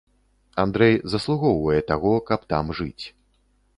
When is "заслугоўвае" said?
1.13-1.77